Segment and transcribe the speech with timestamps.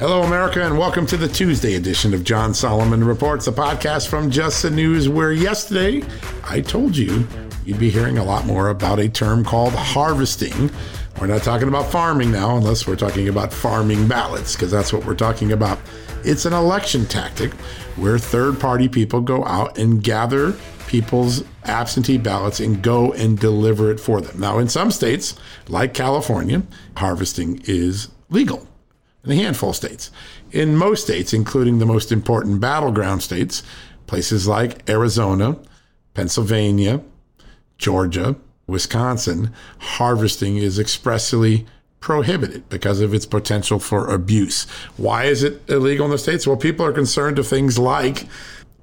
[0.00, 4.30] Hello, America, and welcome to the Tuesday edition of John Solomon Reports, a podcast from
[4.30, 6.02] Just the News, where yesterday
[6.42, 7.28] I told you
[7.66, 10.70] you'd be hearing a lot more about a term called harvesting.
[11.20, 15.04] We're not talking about farming now, unless we're talking about farming ballots, because that's what
[15.04, 15.78] we're talking about.
[16.24, 17.52] It's an election tactic
[17.96, 20.54] where third party people go out and gather
[20.86, 24.40] people's absentee ballots and go and deliver it for them.
[24.40, 25.34] Now, in some states,
[25.68, 26.62] like California,
[26.96, 28.66] harvesting is legal
[29.24, 30.10] in a handful of states.
[30.50, 33.62] In most states, including the most important battleground states,
[34.06, 35.58] places like Arizona,
[36.14, 37.02] Pennsylvania,
[37.78, 38.36] Georgia,
[38.66, 41.66] Wisconsin, harvesting is expressly
[42.00, 44.64] prohibited because of its potential for abuse.
[44.96, 46.46] Why is it illegal in the states?
[46.46, 48.26] Well, people are concerned of things like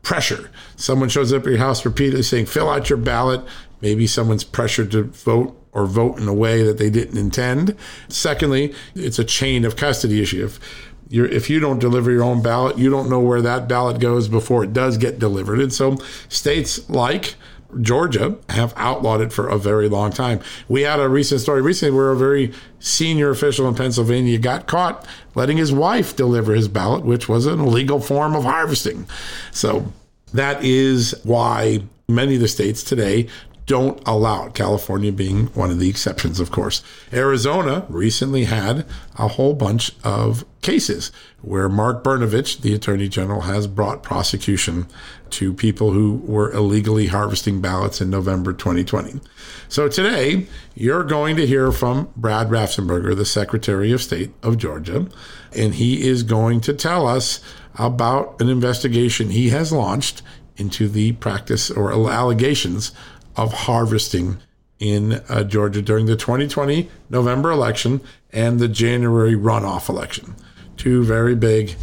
[0.03, 0.49] pressure.
[0.75, 3.41] Someone shows up at your house repeatedly saying, fill out your ballot.
[3.81, 7.75] Maybe someone's pressured to vote or vote in a way that they didn't intend.
[8.09, 10.43] Secondly, it's a chain of custody issue.
[10.43, 10.59] If
[11.07, 14.27] you're, if you don't deliver your own ballot, you don't know where that ballot goes
[14.27, 15.59] before it does get delivered.
[15.59, 15.97] And so
[16.29, 17.35] states like
[17.79, 20.39] Georgia have outlawed it for a very long time.
[20.67, 25.05] We had a recent story recently where a very senior official in Pennsylvania got caught
[25.35, 29.05] letting his wife deliver his ballot, which was an illegal form of harvesting.
[29.51, 29.93] So
[30.33, 33.27] that is why many of the states today
[33.67, 34.53] don't allow it.
[34.53, 36.81] California being one of the exceptions, of course.
[37.11, 38.85] Arizona recently had
[39.19, 41.11] a whole bunch of cases
[41.41, 44.87] where Mark Brnovich, the attorney general, has brought prosecution
[45.31, 49.19] to people who were illegally harvesting ballots in November 2020.
[49.67, 55.07] So today, you're going to hear from Brad Raffensperger, the Secretary of State of Georgia,
[55.53, 57.41] and he is going to tell us
[57.75, 60.21] about an investigation he has launched
[60.55, 62.91] into the practice or allegations
[63.37, 64.37] of harvesting
[64.79, 70.35] in uh, Georgia during the 2020 November election and the January runoff election.
[70.75, 71.75] Two very big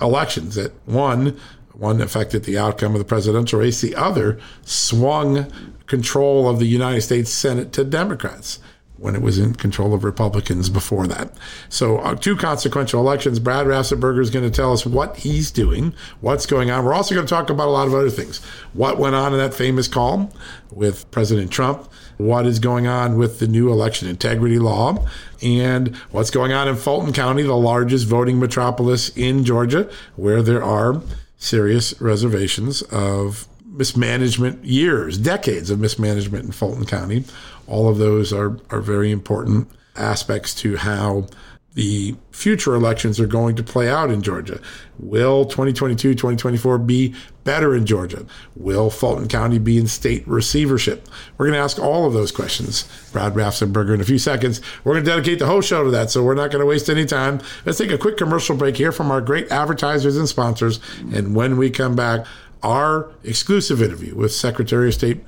[0.00, 1.38] elections that one
[1.74, 5.50] one affected the outcome of the presidential race, the other swung
[5.86, 8.58] control of the United States Senate to Democrats
[9.02, 11.32] when it was in control of Republicans before that.
[11.68, 13.40] So, uh, two consequential elections.
[13.40, 16.84] Brad Raffensperger is going to tell us what he's doing, what's going on.
[16.84, 18.38] We're also going to talk about a lot of other things.
[18.74, 20.32] What went on in that famous call
[20.70, 25.04] with President Trump, what is going on with the new election integrity law,
[25.42, 30.62] and what's going on in Fulton County, the largest voting metropolis in Georgia, where there
[30.62, 31.02] are
[31.38, 37.24] serious reservations of mismanagement years, decades of mismanagement in Fulton County
[37.72, 39.66] all of those are, are very important
[39.96, 41.26] aspects to how
[41.72, 44.60] the future elections are going to play out in Georgia.
[44.98, 47.14] Will 2022, 2024 be
[47.44, 48.26] better in Georgia?
[48.56, 51.08] Will Fulton County be in state receivership?
[51.38, 54.60] We're going to ask all of those questions, Brad Raffensperger, in a few seconds.
[54.84, 56.90] We're going to dedicate the whole show to that, so we're not going to waste
[56.90, 57.40] any time.
[57.64, 60.78] Let's take a quick commercial break here from our great advertisers and sponsors.
[61.14, 62.26] And when we come back,
[62.62, 65.22] our exclusive interview with Secretary of State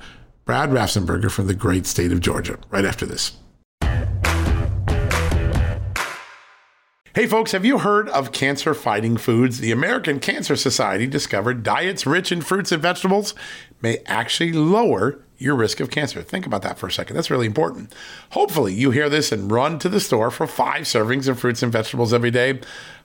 [0.45, 3.31] Brad Raffensperger from the great state of Georgia, right after this.
[7.15, 9.59] Hey, folks, have you heard of cancer fighting foods?
[9.59, 13.33] The American Cancer Society discovered diets rich in fruits and vegetables
[13.81, 16.21] may actually lower your risk of cancer.
[16.21, 17.15] Think about that for a second.
[17.15, 17.93] That's really important.
[18.31, 21.71] Hopefully, you hear this and run to the store for five servings of fruits and
[21.71, 22.59] vegetables every day.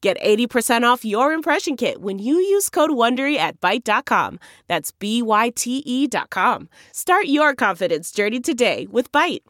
[0.00, 4.38] Get 80% off your impression kit when you use code WONDERY at Byte.com.
[4.66, 6.68] That's B-Y-T-E dot com.
[6.92, 9.40] Start your confidence journey today with Byte.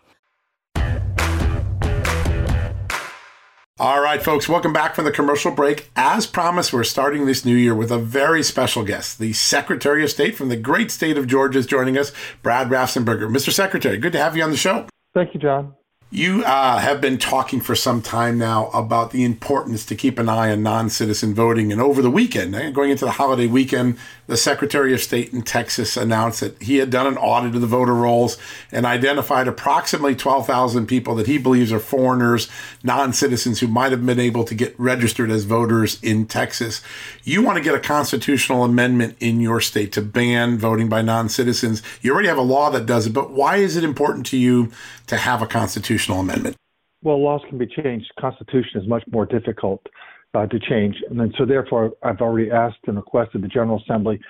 [3.79, 5.91] All right, folks, welcome back from the commercial break.
[5.97, 9.19] As promised, we're starting this new year with a very special guest.
[9.19, 12.11] The Secretary of State from the great state of Georgia is joining us,
[12.43, 13.29] Brad Raffensperger.
[13.29, 13.53] Mr.
[13.53, 14.87] Secretary, good to have you on the show.
[15.13, 15.75] Thank you, John.
[16.09, 20.29] You uh, have been talking for some time now about the importance to keep an
[20.29, 21.73] eye on non citizen voting.
[21.73, 23.99] And over the weekend, eh, going into the holiday weekend,
[24.29, 27.67] the Secretary of State in Texas announced that he had done an audit of the
[27.67, 28.39] voter rolls
[28.71, 32.49] and identified approximately 12,000 people that he believes are foreigners,
[32.85, 36.83] non citizens who might have been able to get registered as voters in Texas.
[37.25, 41.29] You want to get a constitutional amendment in your state to ban voting by non
[41.29, 41.83] citizens.
[42.01, 44.71] You already have a law that does it, but why is it important to you
[45.07, 46.57] to have a constitutional amendment?
[47.03, 48.11] Well, laws can be changed.
[48.19, 49.87] Constitution is much more difficult
[50.35, 50.97] uh, to change.
[51.09, 54.21] And then, so therefore, I've already asked and requested the General Assembly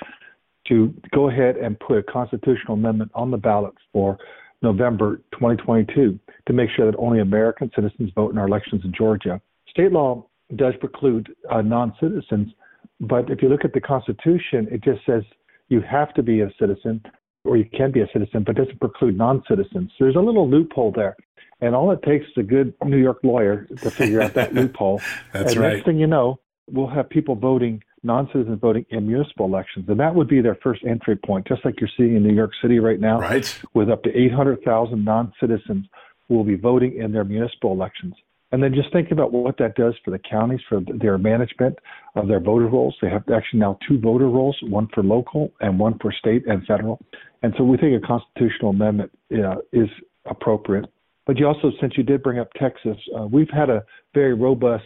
[0.69, 4.19] to go ahead and put a constitutional amendment on the ballot for
[4.63, 9.41] November 2022 to make sure that only American citizens vote in our elections in Georgia.
[9.69, 10.27] State law
[10.57, 12.53] does preclude uh, non citizens,
[13.01, 15.23] but if you look at the Constitution, it just says
[15.69, 17.01] you have to be a citizen
[17.47, 19.91] or you can be a citizen, but doesn't preclude non citizens.
[19.99, 21.17] There's a little loophole there.
[21.61, 25.01] And all it takes is a good New York lawyer to figure out that loophole.
[25.33, 25.73] That's and right.
[25.75, 26.39] next thing you know,
[26.71, 29.87] we'll have people voting, non citizens voting in municipal elections.
[29.89, 32.51] And that would be their first entry point, just like you're seeing in New York
[32.61, 33.59] City right now, right.
[33.73, 35.87] with up to 800,000 non citizens
[36.29, 38.15] who will be voting in their municipal elections.
[38.53, 41.77] And then just think about what that does for the counties, for their management
[42.15, 42.97] of their voter rolls.
[43.03, 46.65] They have actually now two voter rolls, one for local and one for state and
[46.65, 47.01] federal.
[47.43, 49.89] And so we think a constitutional amendment uh, is
[50.27, 50.87] appropriate.
[51.27, 53.85] But you also, since you did bring up Texas, uh, we've had a
[54.15, 54.85] very robust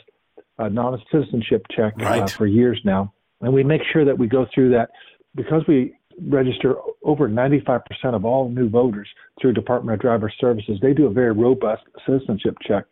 [0.59, 3.13] uh, non-citizenship check uh, for years now,
[3.43, 4.91] and we make sure that we go through that
[5.35, 5.95] because we
[6.29, 9.09] register over 95% of all new voters
[9.41, 10.79] through Department of Driver Services.
[10.83, 12.85] They do a very robust citizenship check,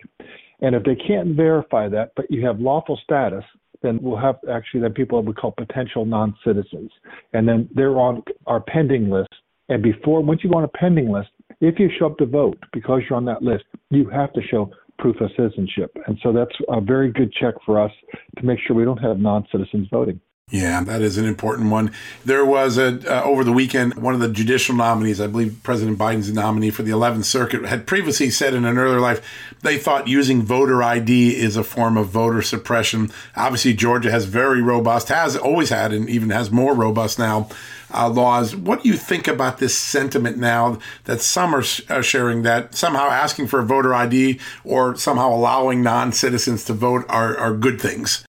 [0.61, 3.45] and if they can't verify that, but you have lawful status,
[3.83, 6.91] then we'll have actually then people we call potential non-citizens,
[7.33, 9.33] and then they're on our pending list.
[9.69, 11.29] And before, once you go on a pending list,
[11.61, 14.71] if you show up to vote because you're on that list, you have to show
[14.99, 15.97] proof of citizenship.
[16.07, 17.93] And so that's a very good check for us
[18.38, 20.21] to make sure we don't have non citizens voting.
[20.50, 21.93] Yeah, that is an important one.
[22.25, 25.99] There was a uh, over the weekend one of the judicial nominees, I believe President
[25.99, 29.21] Biden's nominee for the 11th Circuit, had previously said in an earlier life
[29.61, 33.11] they thought using voter ID is a form of voter suppression.
[33.37, 37.49] Obviously, Georgia has very robust, has always had, and even has more robust now
[37.93, 38.57] uh, laws.
[38.57, 42.75] What do you think about this sentiment now that some are, sh- are sharing that
[42.75, 47.55] somehow asking for a voter ID or somehow allowing non citizens to vote are, are
[47.55, 48.25] good things?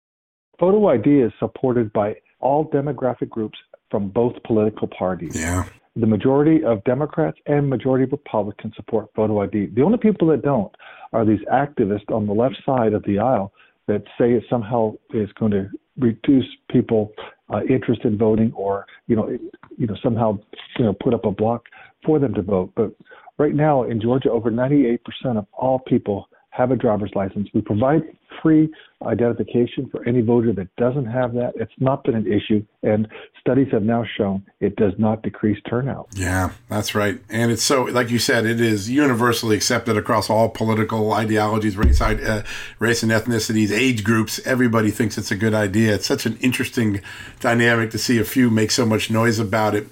[0.60, 3.58] Photo ID is supported by all demographic groups
[3.90, 5.34] from both political parties.
[5.34, 5.64] Yeah.
[5.96, 9.70] The majority of Democrats and majority of Republicans support photo ID.
[9.74, 10.72] The only people that don't
[11.12, 13.52] are these activists on the left side of the aisle
[13.88, 17.12] that say it somehow is going to reduce people
[17.52, 19.36] uh, interest in voting or you know
[19.76, 20.38] you know somehow
[20.78, 21.66] you know put up a block
[22.06, 22.94] for them to vote but
[23.38, 25.00] right now in Georgia over 98%
[25.36, 27.48] of all people have a driver's license.
[27.54, 28.02] We provide
[28.42, 28.70] free
[29.02, 31.52] identification for any voter that doesn't have that.
[31.56, 33.08] It's not been an issue, and
[33.40, 36.08] studies have now shown it does not decrease turnout.
[36.14, 37.18] Yeah, that's right.
[37.30, 42.00] And it's so, like you said, it is universally accepted across all political ideologies, race,
[42.00, 42.42] uh,
[42.78, 44.38] race and ethnicities, age groups.
[44.44, 45.94] Everybody thinks it's a good idea.
[45.94, 47.00] It's such an interesting
[47.40, 49.86] dynamic to see a few make so much noise about it.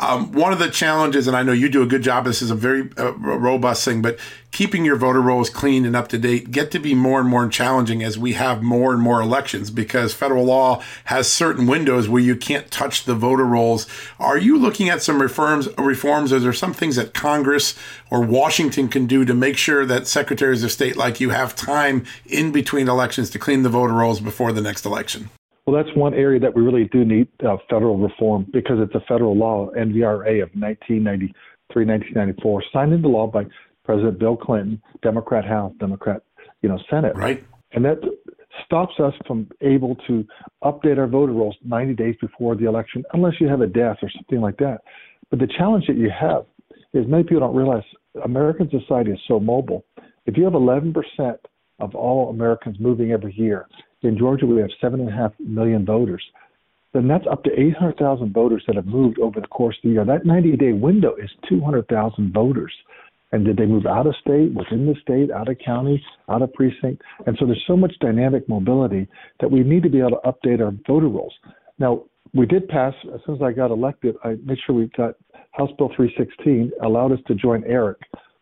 [0.00, 2.50] Um, one of the challenges, and I know you do a good job, this is
[2.50, 4.18] a very uh, robust thing, but
[4.50, 7.46] keeping your voter rolls clean and up to date get to be more and more
[7.48, 12.22] challenging as we have more and more elections because federal law has certain windows where
[12.22, 13.86] you can't touch the voter rolls.
[14.18, 15.68] Are you looking at some reforms?
[15.76, 16.32] Reforms?
[16.32, 17.78] Are there some things that Congress
[18.10, 22.06] or Washington can do to make sure that secretaries of state like you have time
[22.24, 25.28] in between elections to clean the voter rolls before the next election?
[25.66, 29.00] Well, that's one area that we really do need uh, federal reform because it's a
[29.06, 31.32] federal law, NVRA of 1993,
[31.84, 33.44] 1994, signed into law by
[33.84, 36.22] President Bill Clinton, Democrat House, Democrat,
[36.62, 37.14] you know, Senate.
[37.16, 37.44] Right.
[37.72, 37.98] And that
[38.64, 40.24] stops us from able to
[40.64, 44.10] update our voter rolls 90 days before the election, unless you have a death or
[44.10, 44.78] something like that.
[45.30, 46.44] But the challenge that you have
[46.92, 47.84] is many people don't realize
[48.24, 49.84] American society is so mobile.
[50.26, 50.94] If you have 11%
[51.78, 53.66] of all Americans moving every year,
[54.02, 56.22] in Georgia, we have seven and a half million voters.
[56.92, 60.04] Then that's up to 800,000 voters that have moved over the course of the year.
[60.04, 62.72] That 90 day window is 200,000 voters.
[63.32, 66.52] And did they move out of state, within the state, out of county, out of
[66.52, 67.02] precinct?
[67.26, 69.06] And so there's so much dynamic mobility
[69.38, 71.34] that we need to be able to update our voter rolls.
[71.78, 72.04] Now,
[72.34, 75.14] we did pass, as soon as I got elected, I made sure we got
[75.52, 77.98] House Bill 316, allowed us to join ERIC,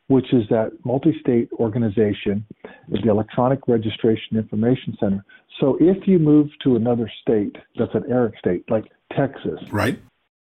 [0.08, 2.44] which is that multi state organization,
[2.88, 5.24] the Electronic Registration Information Center.
[5.60, 8.84] So if you move to another state that's an ERIC state, like
[9.16, 9.98] Texas, right,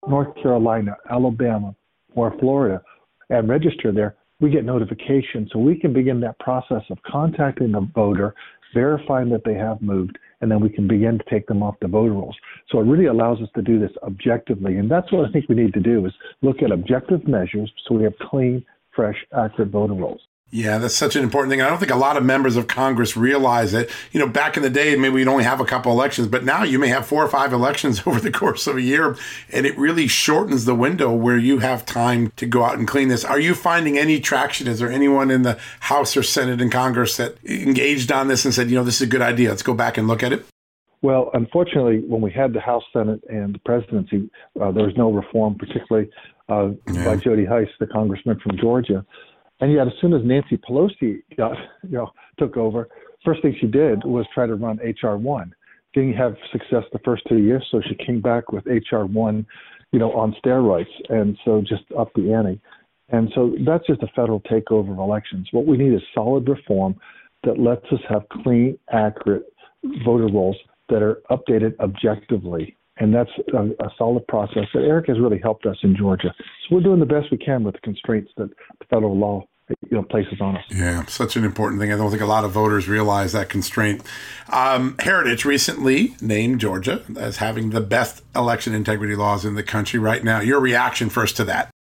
[0.08, 1.74] North Carolina, Alabama,
[2.14, 2.82] or Florida,
[3.30, 5.48] and register there, we get notification.
[5.52, 8.34] So we can begin that process of contacting the voter,
[8.74, 11.88] verifying that they have moved, and then we can begin to take them off the
[11.88, 12.36] voter rolls.
[12.70, 14.76] So it really allows us to do this objectively.
[14.76, 17.94] And that's what I think we need to do is look at objective measures so
[17.94, 20.20] we have clean, fresh, accurate voter rolls.
[20.56, 21.60] Yeah, that's such an important thing.
[21.60, 23.90] I don't think a lot of members of Congress realize it.
[24.12, 26.62] You know, back in the day, maybe we'd only have a couple elections, but now
[26.62, 29.18] you may have four or five elections over the course of a year,
[29.52, 33.08] and it really shortens the window where you have time to go out and clean
[33.08, 33.22] this.
[33.22, 34.66] Are you finding any traction?
[34.66, 38.54] Is there anyone in the House or Senate and Congress that engaged on this and
[38.54, 39.50] said, you know, this is a good idea.
[39.50, 40.46] Let's go back and look at it?
[41.02, 45.12] Well, unfortunately, when we had the House, Senate, and the presidency, uh, there was no
[45.12, 46.08] reform, particularly
[46.48, 47.04] uh, yeah.
[47.04, 49.04] by Jody Hice, the congressman from Georgia.
[49.60, 52.88] And yet, as soon as Nancy Pelosi got, you know, took over,
[53.24, 55.54] first thing she did was try to run HR one.
[55.94, 59.46] Didn't have success the first two years, so she came back with HR one,
[59.92, 62.60] you know, on steroids, and so just up the ante.
[63.08, 65.48] And so that's just a federal takeover of elections.
[65.52, 66.96] What we need is solid reform
[67.44, 69.44] that lets us have clean, accurate
[70.04, 70.56] voter rolls
[70.88, 75.66] that are updated objectively and that's a, a, solid process that Eric has really helped
[75.66, 76.34] us in Georgia.
[76.38, 79.96] So we're doing the best we can with the constraints that the federal law you
[79.96, 80.64] know places on us.
[80.70, 81.92] Yeah, such an important thing.
[81.92, 84.02] I don't think a lot of voters realize that constraint.
[84.52, 89.98] Um, Heritage recently named Georgia as having the best election integrity laws in the country
[89.98, 90.40] right now.
[90.40, 91.70] Your reaction first to that?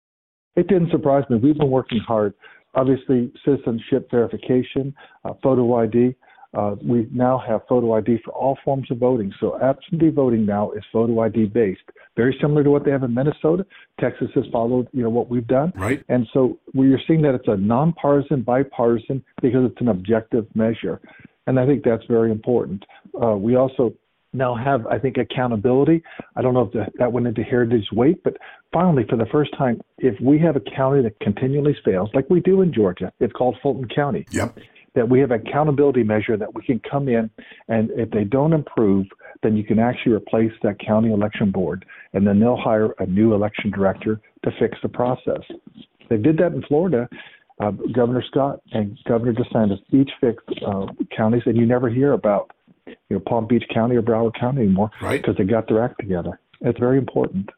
[0.56, 1.38] It didn't surprise me.
[1.38, 2.34] We've been working hard.
[2.74, 4.94] Obviously, citizenship verification,
[5.24, 6.14] uh, photo ID,
[6.54, 9.32] uh, we now have photo ID for all forms of voting.
[9.40, 11.82] So absentee voting now is photo ID based,
[12.16, 13.66] very similar to what they have in Minnesota.
[14.00, 15.72] Texas has followed, you know, what we've done.
[15.76, 16.02] Right.
[16.08, 21.00] And so we're seeing that it's a nonpartisan, bipartisan, because it's an objective measure,
[21.46, 22.84] and I think that's very important.
[23.22, 23.94] Uh, we also
[24.32, 26.02] now have, I think, accountability.
[26.36, 28.36] I don't know if the, that went into Heritage weight, but
[28.72, 32.40] finally, for the first time, if we have a county that continually fails, like we
[32.40, 34.26] do in Georgia, it's called Fulton County.
[34.30, 34.58] Yep
[34.96, 37.30] that we have accountability measure that we can come in
[37.68, 39.06] and if they don't improve,
[39.42, 41.84] then you can actually replace that county election board,
[42.14, 45.42] and then they'll hire a new election director to fix the process.
[46.08, 47.08] They did that in Florida.
[47.60, 50.86] Uh, Governor Scott and Governor DeSantis each fixed uh,
[51.16, 52.50] counties, and you never hear about
[52.86, 55.20] you know Palm Beach County or Broward County anymore, right?
[55.20, 56.38] Because they got their act together.
[56.60, 57.48] It's very important.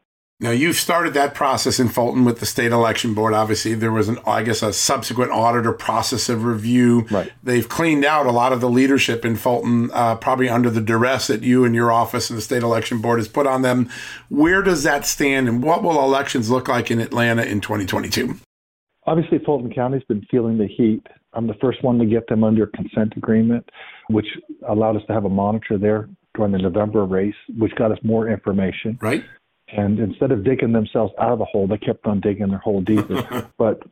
[0.40, 3.34] Now you've started that process in Fulton with the state election board.
[3.34, 7.06] Obviously, there was an, I guess, a subsequent audit or process of review.
[7.10, 7.32] Right.
[7.42, 11.26] They've cleaned out a lot of the leadership in Fulton, uh, probably under the duress
[11.26, 13.90] that you and your office and the state election board has put on them.
[14.28, 18.36] Where does that stand, and what will elections look like in Atlanta in 2022?
[19.08, 21.04] Obviously, Fulton County's been feeling the heat.
[21.32, 23.68] I'm the first one to get them under a consent agreement,
[24.08, 24.26] which
[24.68, 28.28] allowed us to have a monitor there during the November race, which got us more
[28.28, 28.98] information.
[29.00, 29.24] Right.
[29.76, 32.80] And instead of digging themselves out of the hole, they kept on digging their hole
[32.80, 33.50] deeper.
[33.58, 33.82] but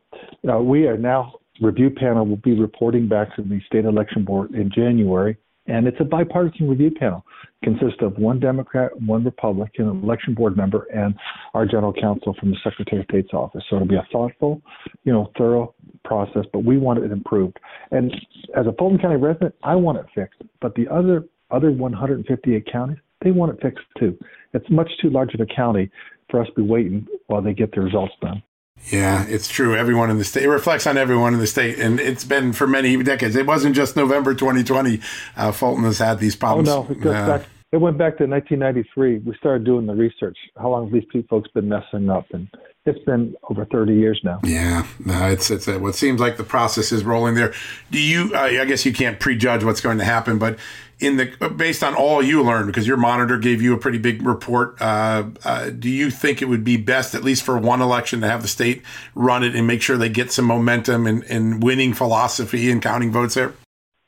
[0.50, 4.54] uh, we are now, review panel will be reporting back to the state election board
[4.54, 5.37] in January.
[5.68, 7.25] And it's a bipartisan review panel,
[7.64, 11.14] consists of one Democrat, one Republican, an election board member, and
[11.54, 13.64] our general counsel from the Secretary of State's office.
[13.68, 14.62] So it'll be a thoughtful,
[15.02, 17.59] you know, thorough process, but we want it improved.
[17.90, 18.14] And
[18.56, 20.40] as a Fulton County resident, I want it fixed.
[20.61, 24.18] But the other other 158 counties, they want it fixed too.
[24.52, 25.90] It's much too large of a county
[26.30, 28.42] for us to be waiting while they get the results done.
[28.90, 29.75] Yeah, it's true.
[29.75, 32.66] Everyone in the state it reflects on everyone in the state, and it's been for
[32.66, 33.35] many decades.
[33.35, 35.00] It wasn't just November 2020.
[35.37, 36.68] Uh, Fulton has had these problems.
[36.68, 37.49] Oh no, it goes uh, back.
[37.73, 39.18] It went back to 1993.
[39.18, 40.37] We started doing the research.
[40.56, 42.26] How long have these people folks been messing up?
[42.32, 42.49] And
[42.87, 44.40] it's been over 30 years now.
[44.45, 47.52] Yeah, no, it's it's a, what seems like the process is rolling there.
[47.90, 48.33] Do you?
[48.35, 50.59] Uh, I guess you can't prejudge what's going to happen, but
[50.99, 54.23] in the based on all you learned, because your monitor gave you a pretty big
[54.23, 58.21] report, uh, uh, do you think it would be best, at least for one election,
[58.23, 58.83] to have the state
[59.14, 63.12] run it and make sure they get some momentum and, and winning philosophy and counting
[63.12, 63.52] votes there?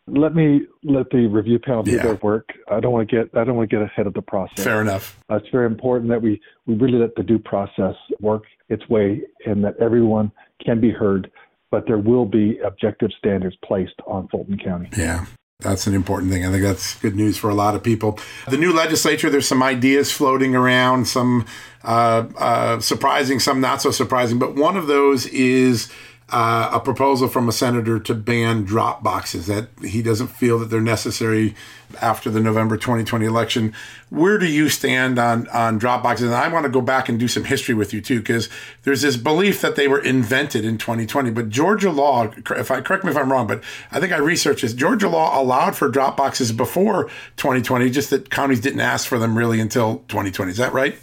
[0.06, 2.02] Let me let the review panel do yeah.
[2.02, 2.48] their work.
[2.70, 4.64] I don't want to get I don't want to get ahead of the process.
[4.64, 5.18] Fair enough.
[5.30, 9.22] Uh, it's very important that we we really let the due process work its way
[9.46, 10.30] and that everyone
[10.64, 11.30] can be heard
[11.70, 14.88] but there will be objective standards placed on Fulton County.
[14.96, 15.26] Yeah.
[15.60, 16.46] That's an important thing.
[16.46, 18.20] I think that's good news for a lot of people.
[18.48, 21.46] The new legislature, there's some ideas floating around, some
[21.82, 24.38] uh, uh, surprising, some not so surprising.
[24.38, 25.90] But one of those is
[26.30, 30.66] uh, a proposal from a senator to ban drop boxes that he doesn't feel that
[30.66, 31.54] they're necessary
[32.02, 33.72] after the November 2020 election.
[34.10, 36.26] Where do you stand on on drop boxes?
[36.26, 38.50] And I want to go back and do some history with you too, because
[38.82, 41.30] there's this belief that they were invented in 2020.
[41.30, 44.62] But Georgia law, if I correct me if I'm wrong, but I think I researched
[44.62, 44.74] this.
[44.74, 47.04] Georgia law allowed for drop boxes before
[47.36, 50.50] 2020, just that counties didn't ask for them really until 2020.
[50.50, 50.98] Is that right?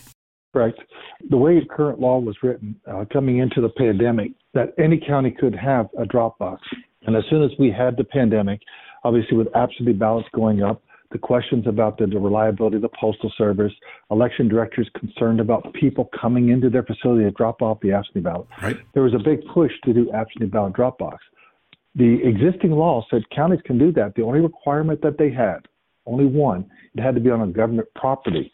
[0.54, 0.80] Correct.
[1.30, 5.54] The way current law was written uh, coming into the pandemic, that any county could
[5.54, 6.64] have a drop box.
[7.06, 8.62] And as soon as we had the pandemic,
[9.04, 13.32] obviously with absentee ballots going up, the questions about the, the reliability of the postal
[13.38, 13.72] service,
[14.10, 18.48] election directors concerned about people coming into their facility to drop off the absentee ballot.
[18.62, 18.78] Right.
[18.94, 21.24] There was a big push to do absentee ballot drop box.
[21.94, 24.16] The existing law said counties can do that.
[24.16, 25.60] The only requirement that they had,
[26.06, 28.52] only one, it had to be on a government property.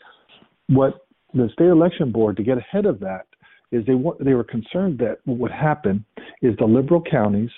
[0.67, 3.25] What the state election board, to get ahead of that,
[3.71, 6.05] is they they were concerned that what would happen
[6.41, 7.49] is the liberal counties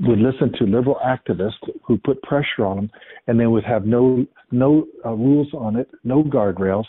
[0.00, 1.52] would listen to liberal activists
[1.84, 2.90] who put pressure on them,
[3.28, 6.84] and they would have no no uh, rules on it, no guardrails,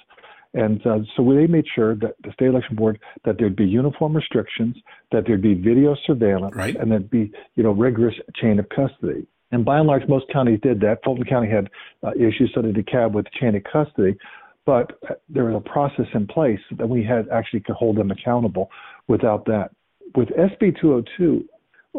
[0.56, 4.16] and uh, so they made sure that the state election board that there'd be uniform
[4.16, 4.76] restrictions,
[5.12, 6.76] that there'd be video surveillance, right.
[6.76, 9.28] and there'd be you know rigorous chain of custody.
[9.52, 11.00] And by and large, most counties did that.
[11.04, 11.70] Fulton County had
[12.04, 14.18] uh, issues, so did DeKalb with chain of custody
[14.66, 15.00] but
[15.30, 18.70] there was a process in place that we had actually could hold them accountable
[19.08, 19.70] without that.
[20.16, 21.46] With SB 202,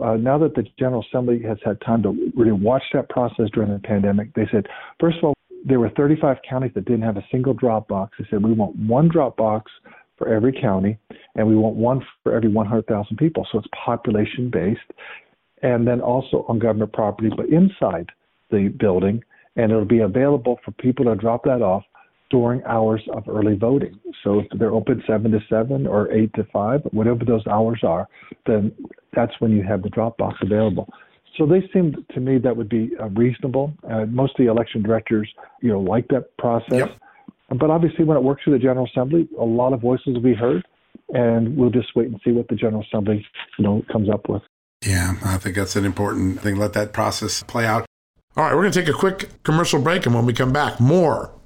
[0.02, 3.72] uh, now that the General Assembly has had time to really watch that process during
[3.72, 4.66] the pandemic, they said,
[5.00, 8.16] first of all, there were 35 counties that didn't have a single drop box.
[8.18, 9.70] They said, we want one drop box
[10.16, 10.98] for every county,
[11.34, 13.46] and we want one for every 100,000 people.
[13.50, 14.80] So it's population based.
[15.62, 18.10] And then also on government property, but inside
[18.50, 19.22] the building,
[19.56, 21.82] and it'll be available for people to drop that off
[22.30, 23.98] during hours of early voting.
[24.24, 28.08] So if they're open 7 to 7 or 8 to 5, whatever those hours are,
[28.46, 28.72] then
[29.14, 30.88] that's when you have the drop box available.
[31.36, 33.72] So they seemed to me that would be uh, reasonable.
[33.88, 35.28] Uh, most of the election directors,
[35.60, 36.70] you know, like that process.
[36.70, 36.98] Yep.
[37.60, 40.34] But obviously, when it works through the General Assembly, a lot of voices will be
[40.34, 40.64] heard,
[41.10, 43.24] and we'll just wait and see what the General Assembly,
[43.58, 44.42] you know, comes up with.
[44.84, 46.56] Yeah, I think that's an important thing.
[46.56, 47.86] Let that process play out.
[48.36, 50.80] All right, we're going to take a quick commercial break, and when we come back,
[50.80, 51.30] more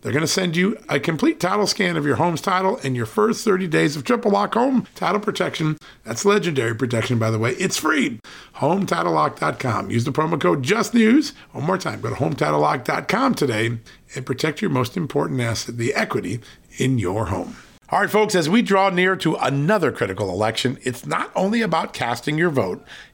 [0.00, 3.06] They're going to send you a complete title scan of your home's title and your
[3.06, 5.76] first 30 days of triple lock home title protection.
[6.04, 7.52] That's legendary protection, by the way.
[7.52, 8.18] It's free.
[8.56, 9.90] HomeTitleLock.com.
[9.90, 11.32] Use the promo code JUSTNEWS.
[11.52, 13.78] One more time, go to HomeTitleLock.com today
[14.14, 16.40] and protect your most important asset, the equity
[16.78, 17.56] in your home.
[17.90, 21.92] All right, folks, as we draw near to another critical election, it's not only about
[21.92, 22.84] casting your vote,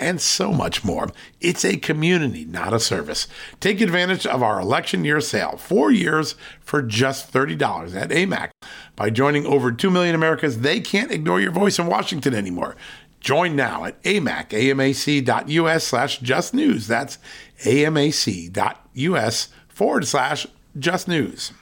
[0.00, 1.10] and so much more.
[1.40, 3.28] It's a community, not a service.
[3.60, 8.50] Take advantage of our election year sale, four years for just $30 at AMAC.
[8.96, 12.76] By joining over 2 million Americans, they can't ignore your voice in Washington anymore.
[13.20, 16.86] Join now at amac, amac.us slash just news.
[16.86, 17.18] That's
[17.64, 20.46] amac.us forward slash
[20.78, 21.52] just news.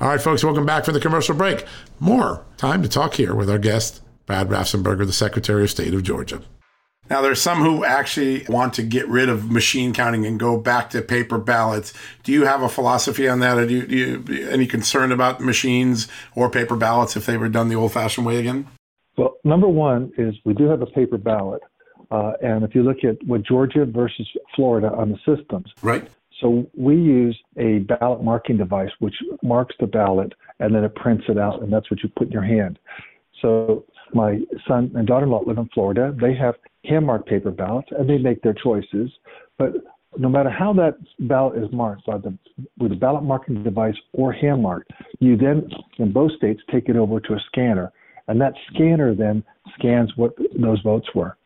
[0.00, 1.64] All right, folks, welcome back for the commercial break.
[1.98, 6.02] More time to talk here with our guest, Brad Raffensperger, the Secretary of State of
[6.02, 6.42] Georgia.
[7.08, 10.90] Now, there's some who actually want to get rid of machine counting and go back
[10.90, 11.94] to paper ballots.
[12.24, 13.56] Do you have a philosophy on that?
[13.56, 17.48] Or do you, do you any concern about machines or paper ballots if they were
[17.48, 18.68] done the old-fashioned way again?
[19.16, 21.62] Well, number one is we do have a paper ballot,
[22.10, 26.06] uh, and if you look at what Georgia versus Florida on the systems, right?
[26.42, 31.24] So we use a ballot marking device which marks the ballot and then it prints
[31.28, 32.78] it out, and that's what you put in your hand.
[33.40, 36.14] So my son and daughter-in-law live in Florida.
[36.20, 39.10] They have hand-marked paper ballots, and they make their choices.
[39.58, 39.74] But
[40.16, 42.36] no matter how that ballot is marked by the
[42.78, 44.90] with a ballot marking device or hand marked,
[45.20, 45.68] you then
[45.98, 47.92] in both states take it over to a scanner,
[48.26, 49.44] and that scanner then
[49.78, 51.36] scans what those votes were.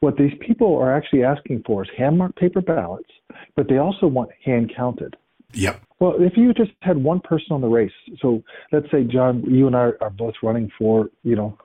[0.00, 3.10] What these people are actually asking for is hand marked paper ballots,
[3.54, 5.16] but they also want hand counted.
[5.52, 5.82] Yep.
[5.98, 9.66] Well, if you just had one person on the race, so let's say John, you
[9.66, 11.58] and I are both running for, you know,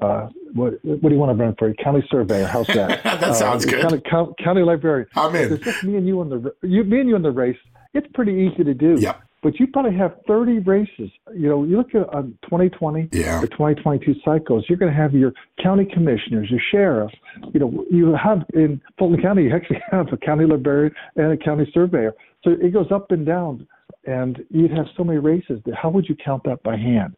[0.00, 1.72] uh, what what do you want to run for?
[1.74, 2.46] County surveyor?
[2.46, 3.02] How's that?
[3.04, 3.82] that sounds uh, good.
[3.82, 5.08] County, county, county librarian.
[5.14, 5.52] I'm in.
[5.52, 7.58] It's just me and you in the you, me and you in the race.
[7.94, 8.96] It's pretty easy to do.
[8.98, 9.22] Yep.
[9.42, 11.10] But you probably have 30 races.
[11.32, 13.40] You know, you look at uh, 2020 yeah.
[13.40, 14.64] or 2022 cycles.
[14.68, 17.12] You're going to have your county commissioners, your sheriff.
[17.54, 21.36] You know, you have in Fulton County, you actually have a county librarian and a
[21.36, 22.14] county surveyor.
[22.42, 23.68] So it goes up and down
[24.06, 25.60] and you'd have so many races.
[25.66, 27.16] That how would you count that by hand?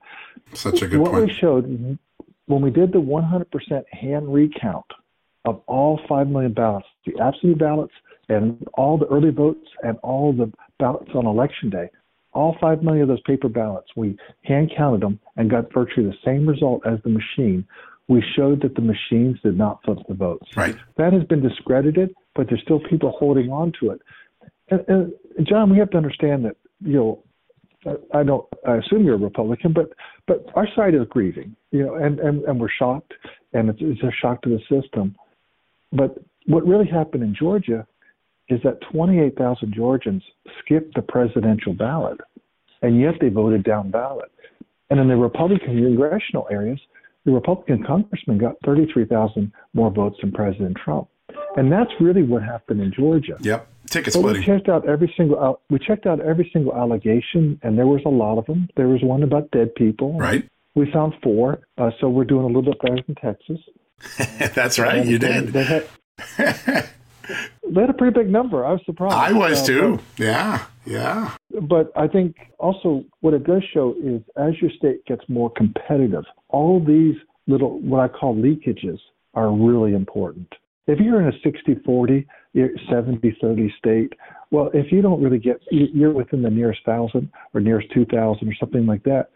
[0.55, 1.27] Such a good what point.
[1.27, 1.99] we showed
[2.47, 4.87] when we did the 100% hand recount
[5.45, 7.93] of all 5 million ballots, the absentee ballots
[8.29, 11.91] and all the early votes and all the ballots on election day,
[12.33, 16.17] all 5 million of those paper ballots, we hand counted them and got virtually the
[16.25, 17.67] same result as the machine.
[18.09, 20.47] We showed that the machines did not flip the votes.
[20.57, 20.77] Right.
[20.97, 24.01] That has been discredited, but there's still people holding on to it.
[24.71, 27.25] And, and John, we have to understand that you know,
[28.13, 29.93] I don't I assume you're a Republican, but
[30.27, 33.15] but our side is grieving, you know, and and, and we're shocked,
[33.53, 35.17] and it's, it's a shock to the system.
[35.93, 37.87] But what really happened in Georgia
[38.49, 40.23] is that 28,000 Georgians
[40.61, 42.19] skipped the presidential ballot,
[42.83, 44.31] and yet they voted down ballot.
[44.91, 46.81] And in the Republican congressional areas,
[47.25, 51.09] the Republican congressman got 33,000 more votes than President Trump.
[51.57, 53.37] And that's really what happened in Georgia.
[53.41, 53.69] Yep.
[53.89, 57.87] Ticket Well, we checked out every single we checked out every single allegation, and there
[57.87, 58.69] was a lot of them.
[58.77, 60.19] There was one about dead people.
[60.19, 60.49] Right.
[60.75, 63.59] We found four, uh, so we're doing a little bit better than Texas.
[64.55, 64.99] That's right.
[64.99, 65.47] And You they- did.
[65.53, 65.87] They had,
[67.69, 68.65] they had a pretty big number.
[68.65, 69.15] I was surprised.
[69.15, 69.99] I was Uh, too.
[70.17, 70.65] Yeah.
[70.87, 71.33] Yeah.
[71.63, 76.25] But I think also what it does show is as your state gets more competitive,
[76.49, 78.99] all these little, what I call leakages,
[79.35, 80.47] are really important.
[80.87, 84.13] If you're in a 60 40, 70 30 state,
[84.51, 88.49] well, if you don't really get, you- you're within the nearest thousand or nearest 2,000
[88.49, 89.31] or something like that,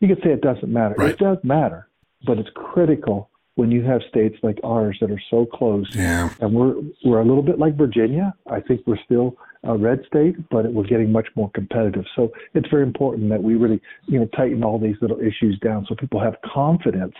[0.00, 0.94] you could say it doesn't matter.
[0.98, 1.10] Right.
[1.10, 1.88] It does matter,
[2.26, 6.28] but it's critical when you have states like ours that are so close Yeah.
[6.40, 6.74] and we're
[7.04, 8.34] we're a little bit like Virginia.
[8.50, 12.04] I think we're still a red state, but we're getting much more competitive.
[12.16, 15.86] So it's very important that we really you know tighten all these little issues down
[15.88, 17.14] so people have confidence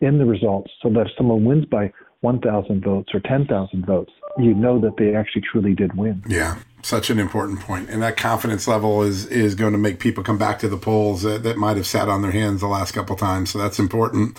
[0.00, 0.70] in the results.
[0.82, 5.14] So that if someone wins by 1,000 votes or 10,000 votes, you know that they
[5.14, 6.22] actually truly did win.
[6.28, 10.22] Yeah, such an important point, and that confidence level is is going to make people
[10.24, 12.92] come back to the polls that, that might have sat on their hands the last
[12.92, 13.50] couple times.
[13.50, 14.38] So that's important.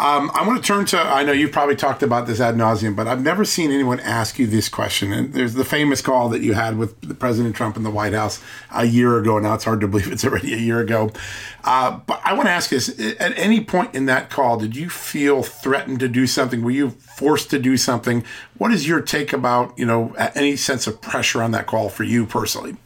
[0.00, 0.98] Um, I want to turn to.
[0.98, 4.38] I know you've probably talked about this ad nauseum, but I've never seen anyone ask
[4.38, 5.12] you this question.
[5.12, 8.42] And there's the famous call that you had with President Trump in the White House
[8.72, 9.38] a year ago.
[9.38, 11.10] Now it's hard to believe it's already a year ago.
[11.64, 12.88] Uh, but I want to ask this:
[13.20, 16.62] At any point in that call, did you feel threatened to do something?
[16.62, 18.24] Were you forced to do something?
[18.56, 22.04] What is your take about you know any sense of pressure on that call for
[22.04, 22.76] you personally?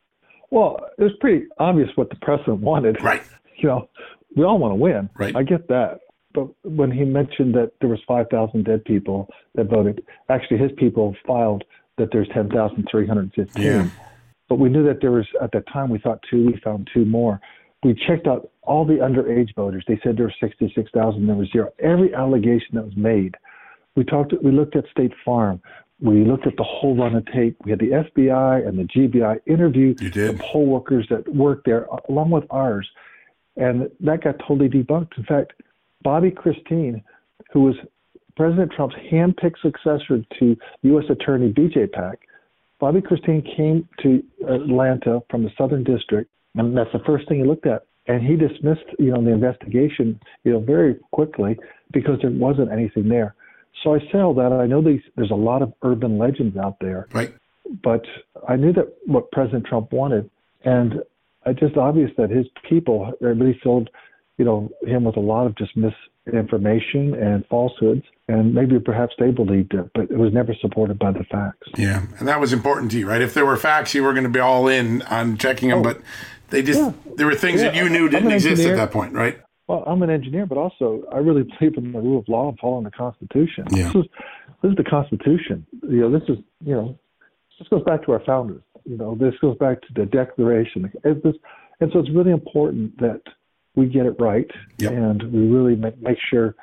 [0.50, 3.00] Well, it was pretty obvious what the president wanted.
[3.03, 3.22] Right.
[3.57, 3.88] You know,
[4.37, 5.09] we all want to win.
[5.16, 5.35] Right.
[5.35, 6.00] I get that.
[6.35, 11.16] But when he mentioned that there was 5,000 dead people that voted, actually his people
[11.27, 11.64] filed
[11.97, 13.62] that there's 10,315.
[13.62, 13.88] Yeah.
[14.49, 17.05] But we knew that there was at that time we thought two, we found two
[17.05, 17.40] more.
[17.83, 19.85] We checked out all the underage voters.
[19.87, 21.27] They said there were 66,000.
[21.27, 21.70] There was zero.
[21.79, 23.37] Every allegation that was made.
[23.94, 24.33] We talked.
[24.42, 25.61] We looked at State Farm.
[26.01, 27.57] We looked at the whole run of tape.
[27.64, 32.31] We had the FBI and the GBI interview the poll workers that worked there, along
[32.31, 32.88] with ours,
[33.57, 35.16] and that got totally debunked.
[35.16, 35.53] In fact,
[36.05, 37.03] Bobby Christine,
[37.53, 37.75] who was
[38.37, 41.05] President Trump's hand-picked successor to U.S.
[41.11, 42.21] Attorney BJay Pak,
[42.79, 47.45] Bobby Christine came to Atlanta from the Southern District, and that's the first thing he
[47.45, 47.87] looked at.
[48.07, 51.59] And he dismissed, you know, the investigation, you know, very quickly
[51.93, 53.35] because there wasn't anything there.
[53.83, 54.53] So I say all that.
[54.53, 57.33] I know these, there's a lot of urban legends out there, Right.
[57.83, 58.05] but
[58.47, 60.29] I knew that what President Trump wanted,
[60.64, 61.03] and
[61.47, 63.88] it's just obvious that his people really filled,
[64.38, 69.31] you know, him with a lot of just misinformation and falsehoods, and maybe perhaps they
[69.31, 71.68] believed it, but it was never supported by the facts.
[71.77, 73.23] Yeah, and that was important to you, right?
[73.23, 75.83] If there were facts, you were going to be all in on checking them, oh.
[75.83, 76.01] but
[76.51, 76.92] they just Yeah.
[77.16, 79.38] there were things that you knew didn't exist at that point, right?
[79.66, 82.59] Well, I'm an engineer, but also I really believe in the rule of law and
[82.59, 83.64] following the Constitution.
[83.70, 83.92] Yeah.
[83.92, 84.11] This is
[84.62, 85.66] this is the Constitution.
[85.83, 86.99] You know, this is you know,
[87.59, 88.62] this goes back to our founders.
[88.85, 90.92] You know, this goes back to the Declaration.
[91.05, 91.35] It's this,
[91.81, 93.23] and so it's really important that
[93.77, 94.93] we get it right, Yep.
[94.93, 96.55] and we really make, make sure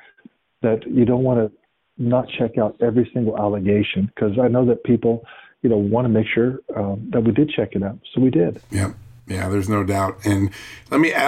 [0.62, 1.56] that you don't want to
[1.98, 5.24] not check out every single allegation because I know that people,
[5.62, 7.98] you know, want to make sure um, that we did check it out.
[8.14, 8.62] So we did.
[8.70, 8.92] Yeah,
[9.26, 9.48] yeah.
[9.50, 10.18] There's no doubt.
[10.24, 10.50] And
[10.90, 11.20] let me, uh,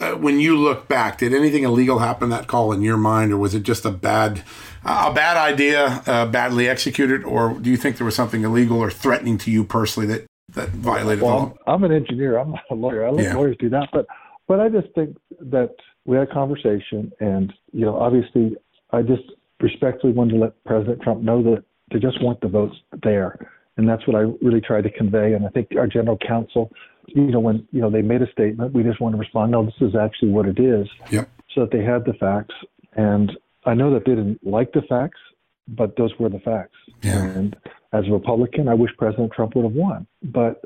[0.00, 3.36] uh, when you look back, did anything illegal happen that call in your mind, or
[3.36, 4.42] was it just a bad,
[4.84, 8.90] a bad idea, uh, badly executed, or do you think there was something illegal or
[8.90, 11.36] threatening to you personally that that violated the law?
[11.44, 12.36] Well, I'm, I'm an engineer.
[12.36, 13.06] I'm not a lawyer.
[13.06, 13.34] I let Yeah.
[13.36, 14.06] lawyers do that, but
[14.50, 18.56] but I just think that we had a conversation, and you know, obviously,
[18.90, 19.22] I just
[19.60, 23.38] respectfully wanted to let President Trump know that they just want the votes there,
[23.76, 25.34] and that's what I really tried to convey.
[25.34, 26.72] And I think our general counsel,
[27.06, 29.52] you know, when you know they made a statement, we just want to respond.
[29.52, 31.28] No, this is actually what it is, Yep.
[31.54, 32.56] so that they had the facts.
[32.94, 33.30] And
[33.66, 35.20] I know that they didn't like the facts,
[35.68, 36.76] but those were the facts.
[37.02, 37.24] Yeah.
[37.24, 37.56] And
[37.92, 40.60] as a Republican, I wish President Trump would have won, but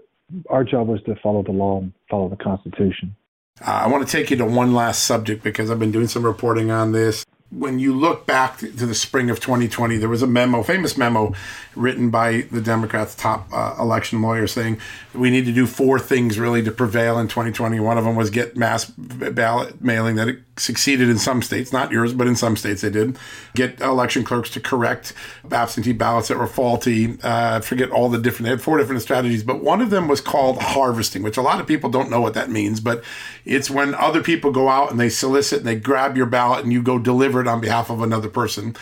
[0.49, 3.15] our job was to follow the law and follow the Constitution.
[3.61, 6.25] Uh, I want to take you to one last subject because I've been doing some
[6.25, 7.25] reporting on this.
[7.51, 11.35] When you look back to the spring of 2020, there was a memo, famous memo,
[11.77, 14.81] written by the Democrats' top uh, election lawyer saying
[15.15, 17.79] we need to do four things really to prevail in 2020.
[17.79, 21.91] One of them was get mass ballot mailing that it succeeded in some states, not
[21.91, 23.19] yours, but in some states they did.
[23.55, 25.13] Get election clerks to correct
[25.51, 27.19] absentee ballots that were faulty.
[27.23, 30.21] Uh, forget all the different, they had four different strategies, but one of them was
[30.21, 33.03] called harvesting, which a lot of people don't know what that means, but
[33.45, 36.73] it's when other people go out and they solicit and they grab your ballot and
[36.73, 38.77] you go deliver it on behalf of another person.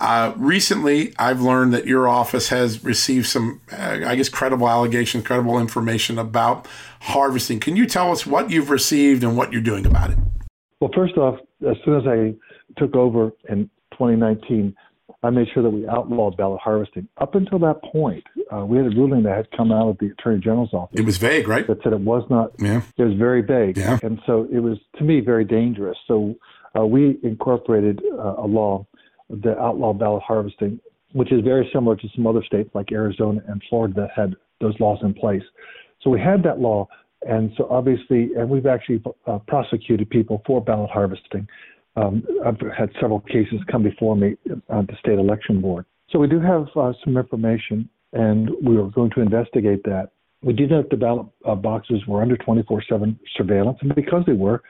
[0.00, 5.24] Uh, recently, I've learned that your office has received some, uh, I guess, credible allegations,
[5.24, 6.66] credible information about
[7.02, 7.60] harvesting.
[7.60, 10.18] Can you tell us what you've received and what you're doing about it?
[10.82, 12.34] Well, first off, as soon as I
[12.76, 14.74] took over in 2019,
[15.22, 17.06] I made sure that we outlawed ballot harvesting.
[17.18, 20.06] Up until that point, uh, we had a ruling that had come out of the
[20.06, 20.98] Attorney General's office.
[20.98, 21.64] It was vague, right?
[21.68, 22.50] That said it was not.
[22.58, 22.82] Yeah.
[22.96, 24.00] It was very vague, yeah.
[24.02, 25.96] and so it was to me very dangerous.
[26.08, 26.34] So
[26.76, 28.84] uh, we incorporated uh, a law
[29.30, 30.80] that outlawed ballot harvesting,
[31.12, 34.74] which is very similar to some other states like Arizona and Florida that had those
[34.80, 35.44] laws in place.
[36.00, 36.88] So we had that law,
[37.28, 41.46] and so obviously, and we've actually uh, prosecuted people for ballot harvesting.
[41.96, 44.36] Um, I've had several cases come before me
[44.68, 45.84] on the state election board.
[46.10, 50.10] So we do have uh, some information, and we are going to investigate that.
[50.42, 54.32] We did know that the ballot uh, boxes were under 24/7 surveillance, and because they
[54.32, 54.62] were,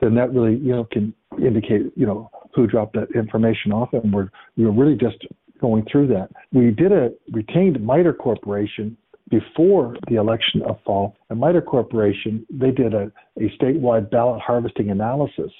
[0.00, 4.12] then that really you know can indicate you know who dropped that information off, and
[4.12, 5.18] we're we were really just
[5.60, 6.28] going through that.
[6.52, 8.96] We did a retained MITRE Corporation
[9.38, 11.16] before the election of fall.
[11.30, 15.50] And MITRE Corporation they did a, a statewide ballot harvesting analysis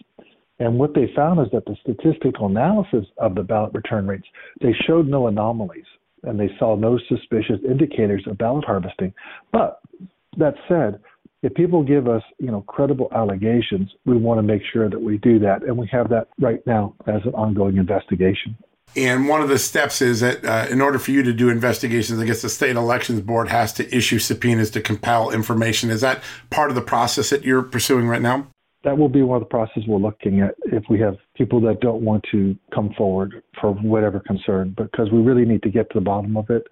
[0.59, 4.27] and what they found is that the statistical analysis of the ballot return rates,
[4.61, 5.87] they showed no anomalies
[6.23, 9.13] and they saw no suspicious indicators of ballot harvesting.
[9.53, 9.81] But
[10.39, 11.01] that said,
[11.43, 15.19] if people give us, you know, credible allegations, we want to make sure that we
[15.19, 18.57] do that, and we have that right now as an ongoing investigation.
[18.97, 22.23] And one of the steps is that uh, in order for you to do investigations,
[22.23, 25.91] guess the state elections board has to issue subpoenas to compel information.
[25.91, 28.47] Is that part of the process that you're pursuing right now?
[28.85, 31.81] that will be one of the processes we're looking at if we have people that
[31.81, 35.99] don't want to come forward for whatever concern, because we really need to get to
[35.99, 36.67] the bottom of it.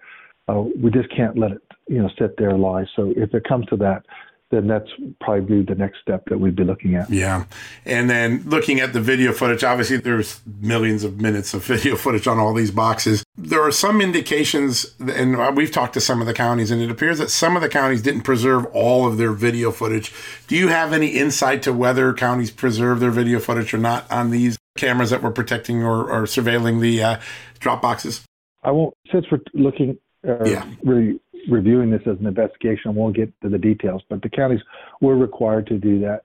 [0.48, 2.84] Uh, we just can't let it, you know, sit there lie.
[2.96, 4.04] So if it comes to that,
[4.52, 7.08] then that's probably the next step that we'd be looking at.
[7.10, 7.46] Yeah.
[7.86, 12.26] And then looking at the video footage, obviously there's millions of minutes of video footage
[12.26, 13.24] on all these boxes.
[13.38, 17.18] There are some indications, and we've talked to some of the counties, and it appears
[17.18, 20.12] that some of the counties didn't preserve all of their video footage.
[20.48, 24.30] Do you have any insight to whether counties preserve their video footage or not on
[24.30, 27.20] these cameras that were protecting or, or surveilling the uh,
[27.58, 28.22] drop boxes?
[28.62, 29.96] I won't, since we're looking
[30.28, 30.66] uh, yeah.
[30.84, 31.18] really
[31.50, 32.90] reviewing this as an investigation.
[32.90, 34.60] I won't get to the details, but the counties
[35.00, 36.22] were required to do that.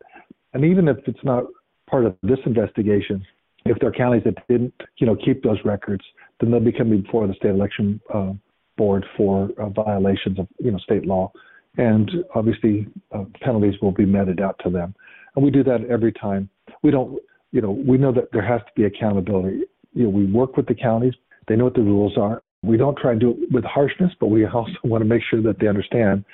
[0.53, 1.43] And even if it's not
[1.89, 3.25] part of this investigation,
[3.65, 6.03] if there are counties that didn't, you know, keep those records,
[6.39, 8.33] then they'll be coming before the state election uh,
[8.77, 11.31] board for uh, violations of, you know, state law,
[11.77, 14.95] and obviously uh, penalties will be meted out to them.
[15.35, 16.49] And we do that every time.
[16.83, 17.19] We don't,
[17.51, 19.63] you know, we know that there has to be accountability.
[19.93, 21.13] You know, we work with the counties.
[21.47, 22.41] They know what the rules are.
[22.67, 25.41] We don't try and do it with harshness, but we also want to make sure
[25.41, 26.25] that they understand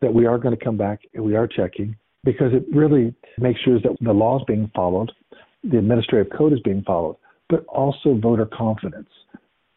[0.00, 3.60] that we are going to come back and we are checking because it really makes
[3.60, 5.10] sure that the law is being followed,
[5.64, 7.16] the administrative code is being followed,
[7.48, 9.08] but also voter confidence.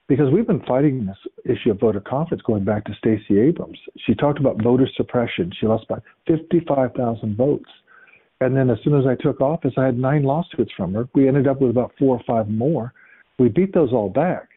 [0.08, 3.80] Because we've been fighting this issue of voter confidence going back to Stacey Abrams.
[4.06, 5.52] She talked about voter suppression.
[5.60, 5.98] She lost by
[6.28, 7.70] 55,000 votes.
[8.42, 11.08] And then as soon as I took office, I had nine lawsuits from her.
[11.16, 12.94] We ended up with about four or five more.
[13.40, 14.50] We beat those all back.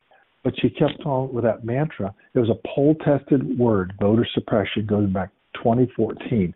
[0.45, 2.15] But she kept on with that mantra.
[2.35, 6.55] It was a poll tested word, voter suppression, going back 2014.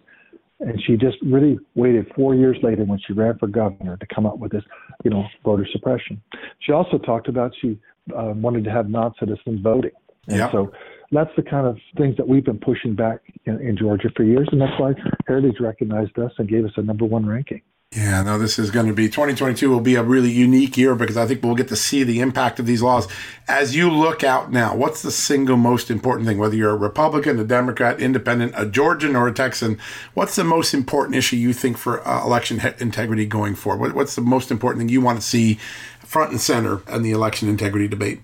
[0.60, 4.26] And she just really waited four years later when she ran for governor to come
[4.26, 4.62] up with this,
[5.02, 6.22] you know, voter suppression.
[6.60, 7.80] She also talked about she
[8.16, 9.90] uh, wanted to have non-citizen voting.
[10.28, 10.52] And yep.
[10.52, 10.72] so
[11.10, 14.48] that's the kind of things that we've been pushing back in, in Georgia for years,
[14.52, 14.92] and that's why
[15.26, 17.60] Heritage recognized us and gave us a number one ranking.
[17.94, 21.18] Yeah, no, this is going to be 2022 will be a really unique year because
[21.18, 23.06] I think we'll get to see the impact of these laws.
[23.46, 27.38] As you look out now, what's the single most important thing, whether you're a Republican,
[27.38, 29.78] a Democrat, independent, a Georgian, or a Texan?
[30.14, 33.92] What's the most important issue you think for uh, election integrity going forward?
[33.92, 35.54] what's the most important thing you want to see
[36.00, 38.22] front and center in the election integrity debate?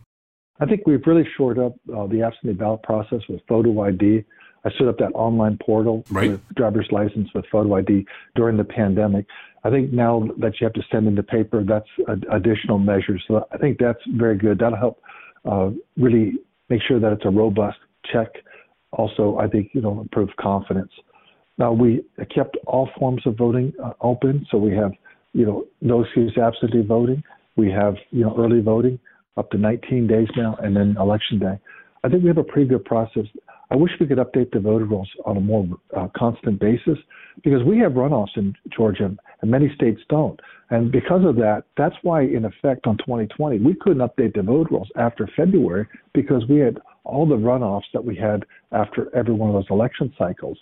[0.61, 4.24] I think we've really shored up uh, the absentee ballot process with photo ID.
[4.64, 6.33] I set up that online portal right.
[6.33, 9.26] with driver's license with photo ID during the pandemic.
[9.64, 11.88] I think now that you have to send in the paper, that's
[12.33, 13.23] additional measures.
[13.27, 14.59] So I think that's very good.
[14.59, 15.03] That'll help
[15.44, 16.35] uh, really
[16.68, 17.79] make sure that it's a robust
[18.12, 18.29] check.
[18.92, 20.92] Also, I think you know improve confidence.
[21.59, 24.92] Now we kept all forms of voting uh, open, so we have
[25.33, 27.23] you know no excuse absentee voting.
[27.57, 28.99] We have you know early voting
[29.37, 31.59] up to 19 days now, and then election day.
[32.05, 33.25] I think we have a pretty good process.
[33.71, 35.66] I wish we could update the voter rolls on a more
[35.97, 36.99] uh, constant basis
[37.42, 40.40] because we have runoffs in Georgia and many states don't.
[40.70, 44.68] And because of that, that's why, in effect, on 2020, we couldn't update the vote
[44.70, 49.48] rolls after February because we had all the runoffs that we had after every one
[49.48, 50.59] of those election cycles.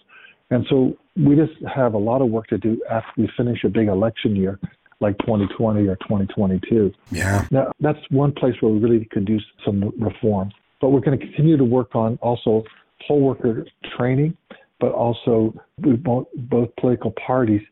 [0.51, 3.69] And so we just have a lot of work to do after we finish a
[3.69, 4.61] big election year
[5.01, 6.93] like 2020 or 2022.
[7.11, 7.45] Yeah.
[7.51, 10.53] Now, that's one place where we really could do some reform.
[10.81, 12.65] But we're going to continue to work on also
[13.07, 14.37] poll worker training,
[14.81, 17.63] but also want both political parties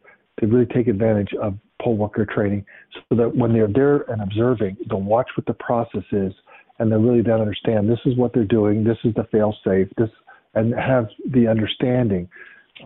[0.41, 2.65] to really take advantage of poll worker training
[3.09, 6.33] so that when they're there and observing, they'll watch what the process is
[6.79, 9.89] and they really then understand this is what they're doing, this is the fail safe,
[9.97, 10.11] this,
[10.55, 12.29] and have the understanding.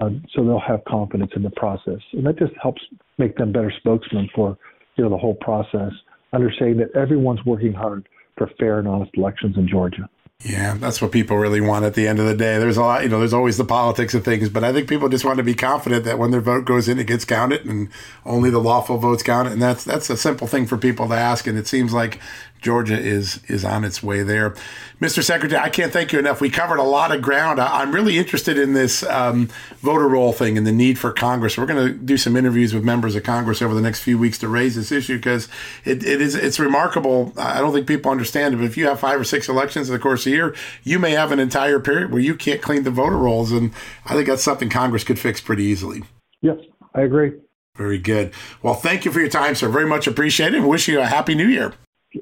[0.00, 2.82] Uh, so they'll have confidence in the process, and that just helps
[3.16, 4.56] make them better spokesmen for
[4.96, 5.92] you know the whole process,
[6.34, 10.08] understanding that everyone's working hard for fair and honest elections in Georgia.
[10.44, 12.58] Yeah, that's what people really want at the end of the day.
[12.58, 15.08] There's a lot, you know, there's always the politics of things, but I think people
[15.08, 17.88] just want to be confident that when their vote goes in, it gets counted and
[18.24, 19.48] only the lawful votes count.
[19.48, 21.48] And that's that's a simple thing for people to ask.
[21.48, 22.20] And it seems like
[22.60, 24.54] Georgia is is on its way there.
[25.00, 25.22] Mr.
[25.22, 26.40] Secretary, I can't thank you enough.
[26.40, 27.60] We covered a lot of ground.
[27.60, 31.56] I, am really interested in this um, voter roll thing and the need for Congress.
[31.56, 34.38] We're going to do some interviews with members of Congress over the next few weeks
[34.38, 35.48] to raise this issue because
[35.84, 37.32] it, it is it's remarkable.
[37.36, 39.92] I don't think people understand it, but if you have five or six elections in
[39.92, 43.16] the course year, you may have an entire period where you can't clean the voter
[43.16, 43.72] rolls, and
[44.04, 46.02] I think that's something Congress could fix pretty easily.
[46.40, 46.58] Yes,
[46.94, 47.32] I agree.
[47.76, 48.32] Very good.
[48.62, 49.68] Well, thank you for your time, sir.
[49.68, 50.56] Very much appreciated.
[50.56, 51.74] And wish you a happy New Year.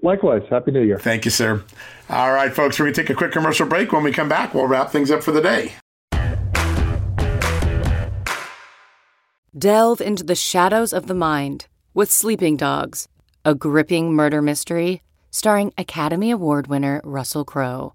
[0.02, 0.42] Likewise.
[0.50, 0.98] Happy New Year.
[0.98, 1.64] Thank you, sir.
[2.10, 3.92] All right, folks, we're going to take a quick commercial break.
[3.92, 5.72] When we come back, we'll wrap things up for the day.
[9.56, 13.08] Delve into the shadows of the mind with Sleeping Dogs,
[13.42, 17.94] a gripping murder mystery starring Academy Award winner Russell Crowe.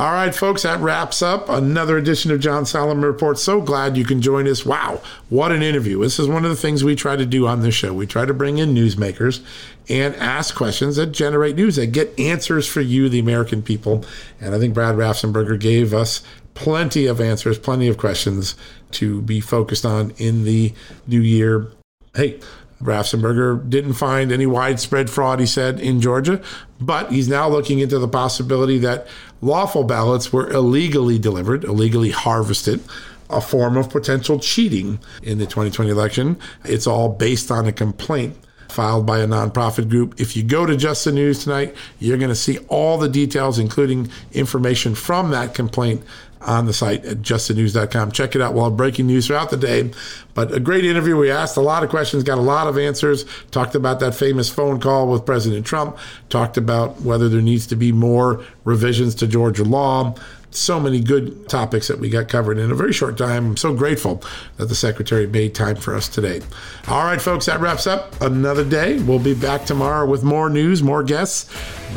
[0.00, 3.38] All right, folks, that wraps up another edition of John Solomon Report.
[3.38, 4.64] So glad you can join us.
[4.64, 6.00] Wow, what an interview.
[6.00, 7.92] This is one of the things we try to do on this show.
[7.92, 9.42] We try to bring in newsmakers
[9.90, 14.02] and ask questions that generate news, that get answers for you, the American people.
[14.40, 16.22] And I think Brad Raffensperger gave us
[16.54, 18.54] plenty of answers, plenty of questions
[18.92, 20.72] to be focused on in the
[21.06, 21.66] new year.
[22.14, 22.40] Hey,
[22.82, 26.40] Raffensperger didn't find any widespread fraud, he said, in Georgia,
[26.80, 29.06] but he's now looking into the possibility that
[29.42, 32.80] lawful ballots were illegally delivered, illegally harvested,
[33.28, 36.38] a form of potential cheating in the 2020 election.
[36.64, 38.36] It's all based on a complaint
[38.70, 40.20] filed by a nonprofit group.
[40.20, 43.58] If you go to Just the News tonight, you're going to see all the details,
[43.58, 46.02] including information from that complaint
[46.40, 48.12] on the site at justthenews.com.
[48.12, 48.54] Check it out.
[48.54, 49.90] We'll have breaking news throughout the day.
[50.34, 51.16] But a great interview.
[51.16, 54.48] We asked a lot of questions, got a lot of answers, talked about that famous
[54.48, 59.26] phone call with President Trump, talked about whether there needs to be more revisions to
[59.26, 60.14] Georgia law,
[60.50, 63.50] so many good topics that we got covered in a very short time.
[63.50, 64.22] I'm so grateful
[64.56, 66.40] that the secretary made time for us today.
[66.88, 68.98] All right, folks, that wraps up another day.
[69.00, 71.50] We'll be back tomorrow with more news, more guests,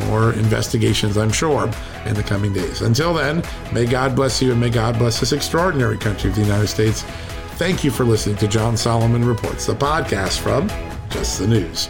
[0.07, 1.69] more investigations, I'm sure,
[2.05, 2.81] in the coming days.
[2.81, 3.43] Until then,
[3.73, 7.03] may God bless you and may God bless this extraordinary country of the United States.
[7.55, 10.69] Thank you for listening to John Solomon Reports, the podcast from
[11.09, 11.89] Just the News.